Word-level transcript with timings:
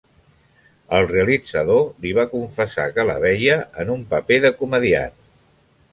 El 0.99 1.05
realitzador 1.11 1.83
li 2.05 2.15
va 2.21 2.25
confessar 2.33 2.87
que 2.97 3.07
la 3.11 3.19
veia 3.27 3.61
en 3.85 3.95
un 3.97 4.03
paper 4.15 4.41
de 4.47 4.55
comediant. 4.63 5.19